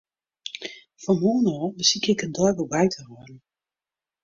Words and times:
Fan 1.03 1.17
moarn 1.21 1.45
ôf 1.63 1.71
besykje 1.77 2.11
ik 2.13 2.23
in 2.25 2.35
deiboek 2.37 2.69
by 2.73 2.85
te 2.91 2.99
hâlden. 3.07 3.39